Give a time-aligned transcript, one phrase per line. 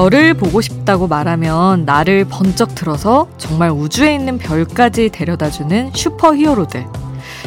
[0.00, 6.86] 별을 보고 싶다고 말하면 나를 번쩍 들어서 정말 우주에 있는 별까지 데려다주는 슈퍼 히어로들.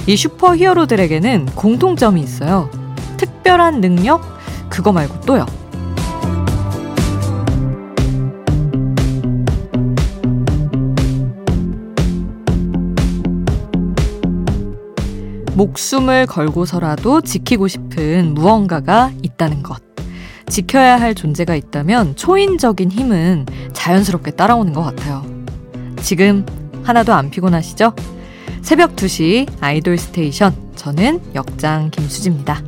[0.05, 2.69] 이 슈퍼 히어로들에게는 공통점이 있어요.
[3.17, 4.21] 특별한 능력?
[4.69, 5.47] 그거 말고 또요.
[15.55, 19.82] 목숨을 걸고서라도 지키고 싶은 무언가가 있다는 것.
[20.53, 25.25] 지켜야 할 존재가 있다면 초인적인 힘은 자연스럽게 따라오는 것 같아요.
[26.03, 26.45] 지금
[26.83, 27.95] 하나도 안 피곤하시죠?
[28.61, 30.55] 새벽 2시 아이돌 스테이션.
[30.75, 32.61] 저는 역장 김수지입니다.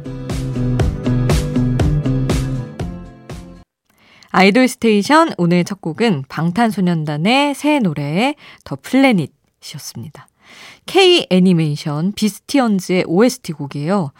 [4.31, 10.27] 아이돌 스테이션 오늘 첫 곡은 방탄소년단의 새 노래 The Planet이었습니다.
[10.87, 14.11] K 애니메이션 베스티언즈의 OST 곡이에요.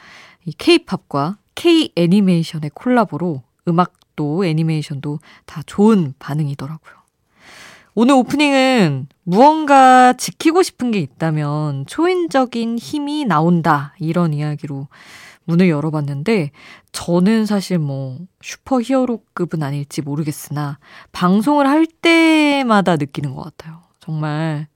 [0.46, 6.94] 이 K-팝과 K 애니메이션의 콜라보로 음악도 애니메이션도 다 좋은 반응이더라고요.
[7.98, 13.96] 오늘 오프닝은 무언가 지키고 싶은 게 있다면 초인적인 힘이 나온다.
[14.00, 14.90] 이런 이야기로
[15.46, 16.52] 문을 열어봤는데,
[16.92, 20.80] 저는 사실 뭐 슈퍼 히어로급은 아닐지 모르겠으나,
[21.12, 23.82] 방송을 할 때마다 느끼는 것 같아요.
[24.00, 24.68] 정말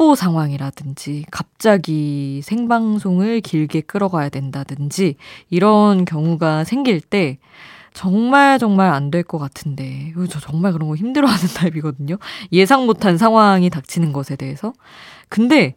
[0.00, 5.16] 특보 상황이라든지 갑자기 생방송을 길게 끌어가야 된다든지
[5.50, 7.38] 이런 경우가 생길 때
[7.92, 12.16] 정말 정말 안 될 것 같은데 저 정말 그런 거 힘들어하는 타입이거든요.
[12.50, 14.72] 예상 못한 상황이 닥치는 것에 대해서.
[15.28, 15.74] 근데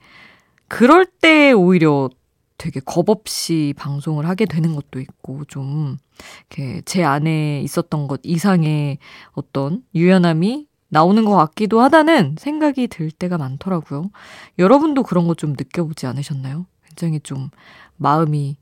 [0.69, 2.09] 그럴 때 오히려
[2.57, 5.97] 되게 겁 없이 방송을 하게 되는 것도 있고 좀
[6.49, 8.99] 이렇게 제 안에 있었던 것 이상의
[9.33, 14.11] 어떤 유연함이 나오는 것 같기도 하다는 생각이 들 때가 많더라고요.
[14.59, 16.67] 여러분도 그런 거 좀 느껴보지 않으셨나요?
[16.87, 17.49] 굉장히 좀
[17.97, 18.55] 마음이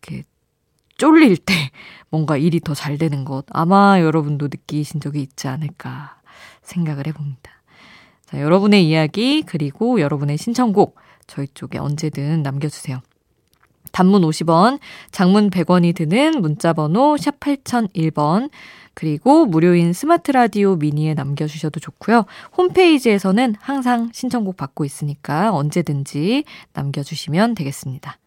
[0.00, 0.22] 이렇게
[0.96, 1.54] 쫄릴 때
[2.08, 6.20] 뭔가 일이 더 잘 되는 것 아마 여러분도 느끼신 적이 있지 않을까
[6.62, 7.50] 생각을 해봅니다.
[8.26, 13.00] 자, 여러분의 이야기 그리고 여러분의 신청곡 저희 쪽에 언제든 남겨주세요.
[13.90, 14.78] 단문 50원,
[15.10, 18.48] 장문 100원이 드는 문자번호 샵 8001번
[18.94, 22.24] 그리고 무료인 스마트 라디오 미니에 남겨주셔도 좋고요.
[22.56, 28.18] 홈페이지에서는 항상 신청곡 받고 있으니까 언제든지 남겨주시면 되겠습니다.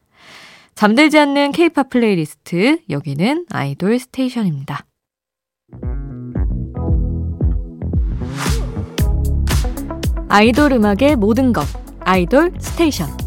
[0.74, 4.86] 잠들지 않는 케이팝 플레이리스트, 여기는 아이돌 스테이션입니다.
[10.28, 11.66] 아이돌 음악의 모든 것,
[12.02, 13.25] 아이돌 스테이션.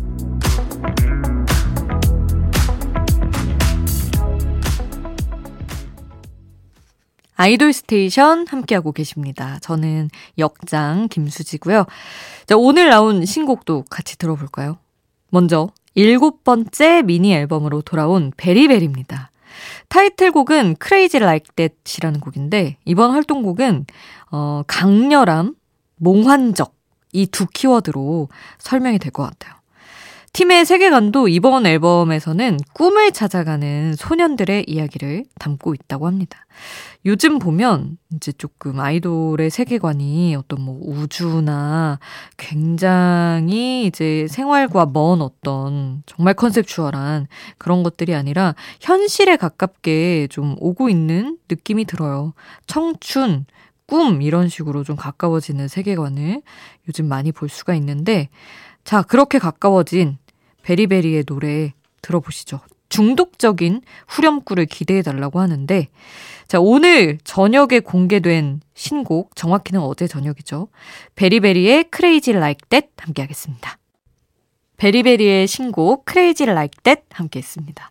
[7.38, 9.58] 아이돌 스테이션 함께하고 계십니다.
[9.62, 11.86] 저는 역장 김수지고요.
[12.46, 14.76] 자, 오늘 나온 신곡도 같이 들어볼까요?
[15.30, 19.30] 먼저 일곱 번째 미니 앨범으로 돌아온 베리베리입니다.
[19.88, 23.86] 타이틀곡은 Crazy Like That이라는 곡인데 이번 활동곡은
[24.32, 25.54] 어, 강렬함,
[25.96, 26.74] 몽환적
[27.12, 28.28] 이 두 키워드로
[28.58, 29.54] 설명이 될 것 같아요.
[30.38, 36.46] 팀의 세계관도 이번 앨범에서는 꿈을 찾아가는 소년들의 이야기를 담고 있다고 합니다.
[37.04, 41.98] 요즘 보면 이제 조금 아이돌의 세계관이 어떤 뭐 우주나
[42.36, 47.26] 굉장히 이제 생활과 먼 어떤 정말 컨셉추얼한
[47.58, 52.32] 그런 것들이 아니라 현실에 가깝게 좀 오고 있는 느낌이 들어요.
[52.68, 53.44] 청춘,
[53.88, 56.42] 꿈 이런 식으로 좀 가까워지는 세계관을
[56.86, 58.28] 요즘 많이 볼 수가 있는데
[58.84, 60.16] 자, 그렇게 가까워진
[60.68, 62.60] 베리베리의 노래 들어보시죠.
[62.90, 65.88] 중독적인 후렴구를 기대해 달라고 하는데,
[66.46, 70.68] 자, 오늘 저녁에 공개된 신곡, 정확히는 어제 저녁이죠.
[71.14, 73.78] 베리베리의 Crazy Like That 함께 하겠습니다.
[74.76, 77.90] 베리베리의 신곡 Crazy Like That 함께 했습니다.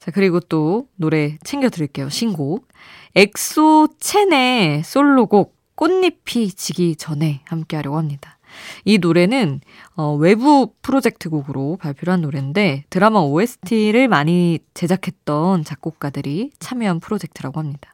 [0.00, 2.08] 자, 그리고 또 노래 챙겨드릴게요.
[2.08, 2.66] 신곡.
[3.14, 8.38] 엑소 첸의 솔로곡 꽃잎이 지기 전에 함께 하려고 합니다.
[8.84, 9.60] 이 노래는
[9.96, 17.92] 어, 외부 프로젝트 곡으로 발표를 한 노래인데 드라마 OST를 많이 제작했던 작곡가들이 참여한 프로젝트라고 합니다.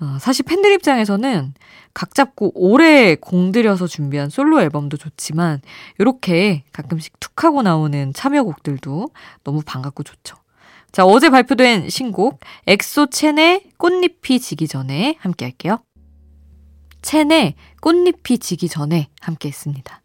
[0.00, 1.52] 어, 사실 팬들 입장에서는
[1.92, 5.60] 각 잡고 오래 공들여서 준비한 솔로 앨범도 좋지만
[5.98, 9.10] 이렇게 가끔씩 툭 하고 나오는 참여곡들도
[9.44, 10.36] 너무 반갑고 좋죠.
[10.92, 15.78] 자, 어제 발표된 신곡 엑소 첸의 꽃잎이 지기 전에 함께 할게요.
[17.02, 20.00] 첸의 꽃잎이 지기 전에 함께 했습니다.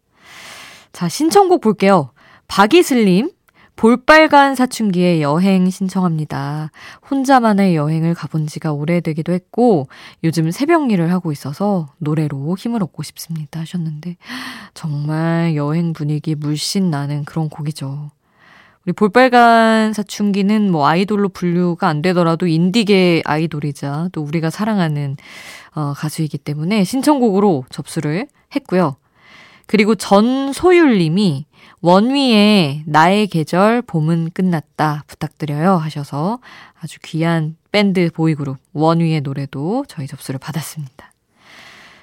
[0.92, 2.10] 자, 신청곡 볼게요.
[2.48, 3.30] 박이슬님,
[3.76, 6.70] 볼빨간 사춘기에 여행 신청합니다.
[7.10, 9.88] 혼자만의 여행을 가본 지가 오래되기도 했고,
[10.24, 13.60] 요즘 새벽 일을 하고 있어서 노래로 힘을 얻고 싶습니다.
[13.60, 14.16] 하셨는데,
[14.72, 18.10] 정말 여행 분위기 물씬 나는 그런 곡이죠.
[18.86, 25.16] 우리 볼빨간 사춘기는 뭐 아이돌로 분류가 안 되더라도 인디계 아이돌이자 또 우리가 사랑하는
[25.74, 28.96] 어, 가수이기 때문에 신청곡으로 접수를 했고요.
[29.66, 31.46] 그리고 전소율님이
[31.80, 36.38] 원위의 나의 계절 봄은 끝났다 부탁드려요 하셔서
[36.80, 41.12] 아주 귀한 밴드 보이그룹 원위의 노래도 저희 접수를 받았습니다.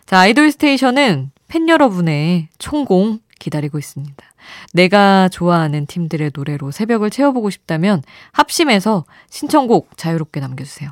[0.06, 4.16] 자, 아이돌 스테이션은 팬 여러분의 총공 기다리고 있습니다.
[4.74, 8.02] 내가 좋아하는 팀들의 노래로 새벽을 채워보고 싶다면
[8.32, 10.92] 합심해서 신청곡 자유롭게 남겨주세요.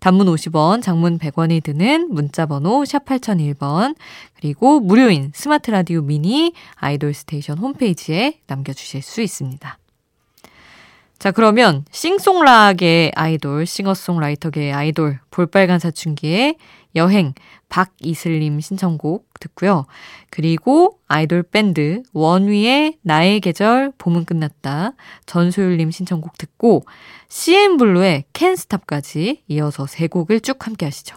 [0.00, 3.94] 단문 50원, 장문 100원이 드는 문자번호 샵 8001번,
[4.34, 9.79] 그리고 무료인 스마트 라디오 미니 아이돌 스테이션 홈페이지에 남겨주실 수 있습니다.
[11.20, 16.56] 자, 그러면 싱송락의 아이돌, 싱어송라이터계의 아이돌, 볼빨간 사춘기의
[16.96, 17.34] 여행,
[17.68, 19.84] 박이슬님 신청곡 듣고요.
[20.30, 24.94] 그리고 아이돌 밴드 원위의 나의 계절 봄은 끝났다
[25.26, 26.86] 전소율님 신청곡 듣고
[27.28, 31.16] CN블루의 캔스탑까지 이어서 세 곡을 쭉 함께 하시죠.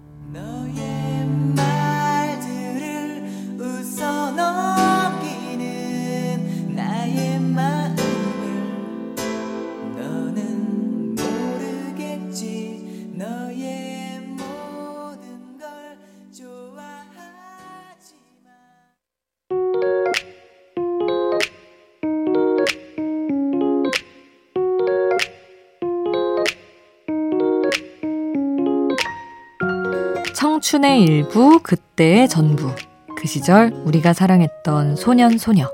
[30.33, 32.73] 청춘의 일부, 그때의 전부.
[33.17, 35.69] 그 시절 우리가 사랑했던 소년, 소녀.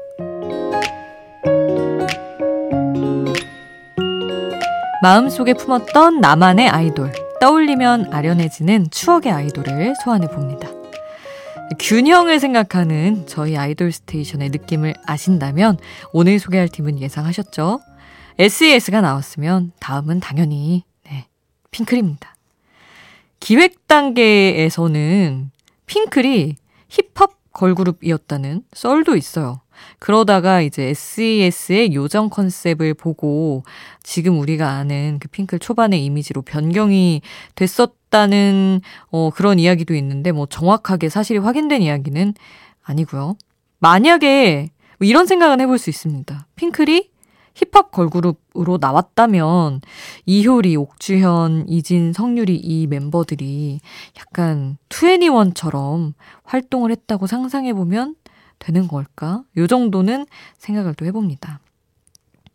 [5.02, 7.12] 마음속에 품었던 나만의 아이돌.
[7.40, 10.68] 떠올리면 아련해지는 추억의 아이돌을 소환해 봅니다.
[11.80, 15.78] 균형을 생각하는 저희 아이돌 스테이션의 느낌을 아신다면
[16.14, 17.82] 오늘 소개할 팀은 예상하셨죠?
[18.40, 21.28] SES가 나왔으면 다음은 당연히 네,
[21.72, 22.37] 핑클입니다.
[23.40, 25.52] 기획 단계에서는
[25.86, 26.56] 핑클이
[26.90, 29.62] 힙합 걸그룹이었다는 썰도 있어요.
[30.00, 33.64] 그러다가 이제 SES의 요정 컨셉을 보고
[34.04, 37.22] 지금 우리가 아는 그 핑클 초반의 이미지로 변경이
[37.56, 42.34] 됐었다는 어, 그런 이야기도 있는데 뭐 정확하게 사실이 확인된 이야기는
[42.84, 43.38] 아니고요.
[43.80, 44.70] 만약에
[45.00, 46.48] 뭐 이런 생각은 해볼 수 있습니다.
[46.56, 47.10] 핑클이
[47.58, 49.82] 힙합 걸그룹으로 나왔다면
[50.26, 53.80] 이효리, 옥주현, 이진, 성유리 이 멤버들이
[54.20, 56.14] 약간 투애니원처럼
[56.44, 58.16] 활동을 했다고 상상해 보면
[58.60, 59.44] 되는 걸까?
[59.58, 60.26] 요 정도는
[60.58, 61.60] 생각을 또 해봅니다.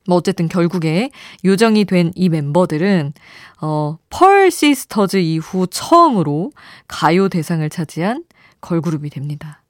[0.08, 1.10] 뭐 어쨌든 결국에
[1.44, 3.12] 요정이 된 이 멤버들은
[3.60, 6.52] 어, 펄 시스터즈 이후 처음으로
[6.88, 8.25] 가요 대상을 차지한
[8.60, 9.62] 걸그룹이 됩니다.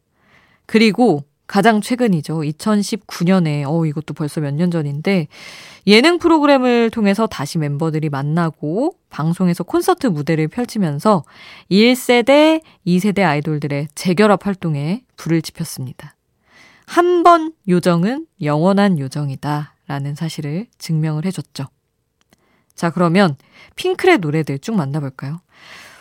[0.66, 2.40] 그리고 가장 최근이죠.
[2.40, 5.28] 2019년에, 어, 이것도 벌써 몇 년 전인데,
[5.86, 11.24] 예능 프로그램을 통해서 다시 멤버들이 만나고, 방송에서 콘서트 무대를 펼치면서
[11.70, 16.16] 1세대, 2세대 아이돌들의 재결합 활동에 불을 지폈습니다.
[16.86, 19.74] 한 번 요정은 영원한 요정이다.
[19.88, 21.66] 라는 사실을 증명을 해줬죠.
[22.74, 23.36] 자, 그러면
[23.76, 25.42] 핑클의 노래들 쭉 만나볼까요?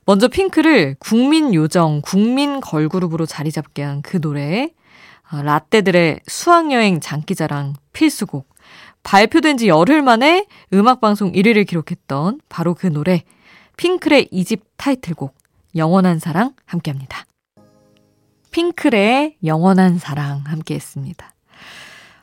[0.06, 4.81] 먼저 핑크를 국민 요정, 국민 걸그룹으로 자리 잡게 한 그 노래 어,
[5.32, 8.50] 라떼들의 수학여행 장기자랑 필수곡.
[9.04, 13.24] 발표된 지 열흘 만에 음악방송 1위를 기록했던 바로 그 노래,
[13.78, 15.36] 핑클의 이집 타이틀곡,
[15.76, 17.26] 영원한 사랑 함께 합니다.
[18.52, 21.34] 핑클의 영원한 사랑 함께 했습니다.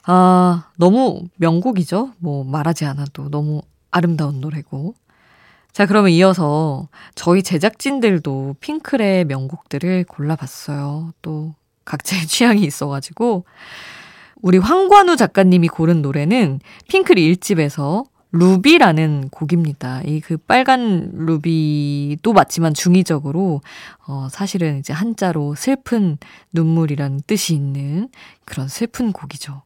[0.04, 2.12] 아, 너무 명곡이죠?
[2.18, 4.94] 뭐 말하지 않아도 너무 아름다운 노래고.
[5.72, 11.12] 자, 그러면 이어서 저희 제작진들도 핑클의 명곡들을 골라봤어요.
[11.22, 11.54] 또
[11.88, 13.44] 각자의 취향이 있어가지고
[14.40, 20.02] 우리 황관우 작가님이 고른 노래는 핑클 1집에서 루비라는 곡입니다.
[20.04, 23.62] 이 그 빨간 루비도 맞지만 중의적으로
[24.06, 26.18] 어 사실은 이제 한자로 슬픈
[26.52, 28.10] 눈물이라는 뜻이 있는
[28.44, 29.62] 그런 슬픈 곡이죠.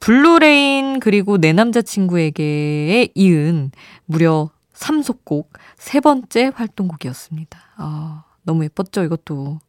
[0.00, 3.70] Blue Rain 그리고 내 남자친구에게 이은
[4.06, 5.46] 무려 후속곡
[5.78, 7.58] 세 번째 활동곡이었습니다.
[7.76, 9.60] 아, 너무 예뻤죠, 이것도.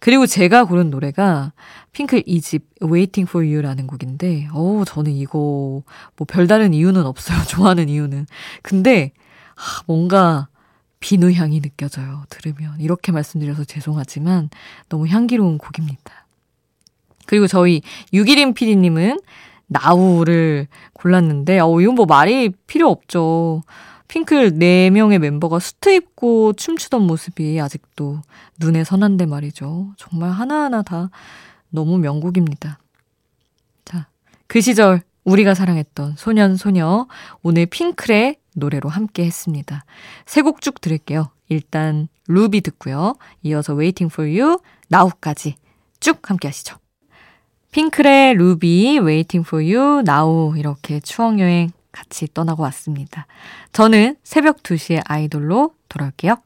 [0.00, 1.52] 그리고 제가 고른 노래가
[1.92, 5.82] 핑클 2집 Waiting for You라는 곡인데, 어 저는 이거
[6.16, 7.38] 뭐 별다른 이유는 없어요.
[7.48, 8.26] 좋아하는 이유는.
[8.62, 9.12] 근데
[9.56, 10.48] 아, 뭔가
[11.00, 12.24] 비누 향이 느껴져요.
[12.28, 12.80] 들으면.
[12.80, 14.50] 이렇게 말씀드려서 죄송하지만
[14.88, 16.26] 너무 향기로운 곡입니다.
[17.26, 19.20] 그리고 저희 6일인 PD님은
[19.66, 23.62] 나우를 골랐는데, 어, 이건 뭐 말이 필요 없죠.
[24.08, 28.22] 핑클 4명의 멤버가 수트 입고 춤추던 모습이 아직도
[28.58, 29.92] 눈에 선한데 말이죠.
[29.96, 31.10] 정말 하나하나 다
[31.68, 32.78] 너무 명곡입니다.
[33.84, 34.08] 자,
[34.46, 37.06] 그 시절 우리가 사랑했던 소년, 소녀,
[37.42, 39.84] 오늘 핑클의 노래로 함께 했습니다.
[40.24, 41.30] 세 곡 쭉 들을게요.
[41.50, 43.14] 일단 루비 듣고요.
[43.42, 45.56] 이어서 Waiting for You, 나우까지
[46.00, 46.76] 쭉 함께 하시죠.
[47.72, 53.26] 핑클의 루비, Waiting for You, 나우 이렇게 추억여행 같이 떠나고 왔습니다.
[53.72, 56.36] 저는 새벽 2시에 아이돌로 돌아올게요.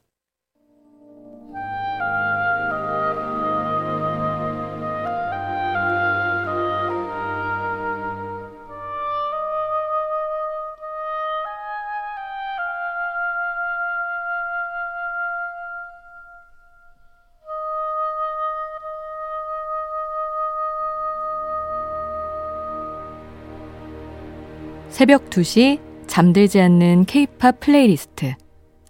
[25.03, 28.37] 새벽 2시 잠들지 않는 케이팝 플레이리스트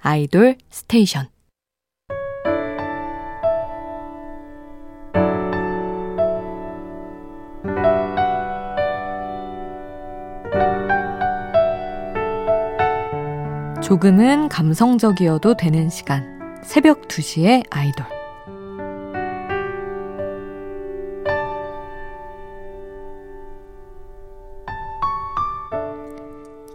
[0.03, 1.29] 아이돌 스테이션.
[13.83, 18.22] 조금은 감성적이어도 되는 시간 새벽 2시의 아이돌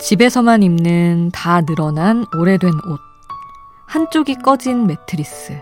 [0.07, 2.99] 집에서만 입는 다 늘어난 오래된 옷.
[3.87, 5.61] 한쪽이 꺼진 매트리스.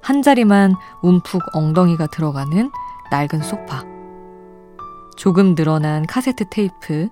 [0.00, 2.70] 한 자리만 움푹 엉덩이가 들어가는
[3.10, 3.84] 낡은 소파.
[5.14, 7.10] 조금 늘어난 카세트 테이프.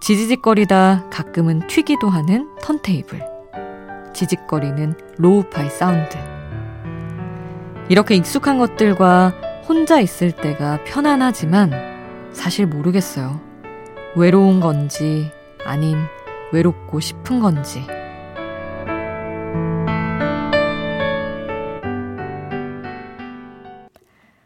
[0.00, 3.22] 지지직거리다 가끔은 튀기도 하는 턴테이블.
[4.14, 6.18] 지직거리는 lo-fi 사운드.
[7.88, 9.32] 이렇게 익숙한 것들과
[9.68, 11.70] 혼자 있을 때가 편안하지만
[12.32, 13.40] 사실 모르겠어요.
[14.16, 15.37] 외로운 건지
[15.68, 15.98] 아니면
[16.50, 17.84] 외롭고 싶은 건지.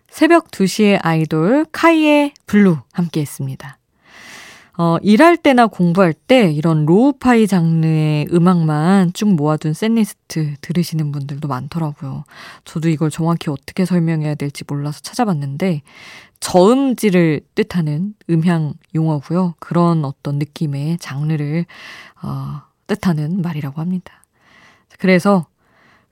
[0.09, 3.79] 새벽 2시에 아이돌 카이의 Blue 함께 했습니다.
[4.79, 12.25] 어, 일할 때나 공부할 때 이런 lo-fi 장르의 음악만 쭉 모아둔 샌리스트 들으시는 분들도 많더라고요.
[12.65, 15.83] 저도 이걸 정확히 어떻게 설명해야 될지 몰라서 찾아봤는데
[16.43, 19.55] 저음질을 뜻하는 음향 용어고요.
[19.61, 21.67] 그런 어떤 느낌의 장르를
[22.21, 24.25] 어, 뜻하는 말이라고 합니다.
[24.99, 25.47] 그래서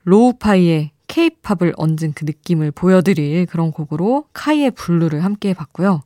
[0.03, 6.01] lo-fi의 케이팝을 얹은 그 느낌을 보여드릴 그런 곡으로 카이의 Blue를 함께 해봤고요.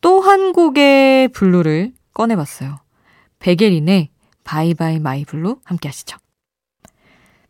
[0.00, 2.80] 또 한 곡의 Blue를 꺼내봤어요.
[3.38, 4.10] 백예린의
[4.42, 6.18] Bye bye my blue 함께 하시죠.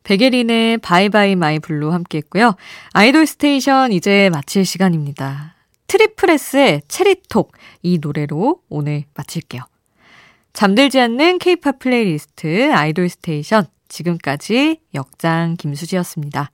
[0.02, 2.56] 백예린의 Bye bye my blue 함께 했고요.
[2.92, 5.53] 아이돌 스테이션 이제 마칠 시간입니다.
[5.86, 9.62] 트리플에스의 Cherry Talk 이 노래로 오늘 마칠게요.
[10.52, 16.50] 잠들지 않는 케이팝 플레이리스트 아이돌 스테이션 지금까지 역장 김수지였습니다.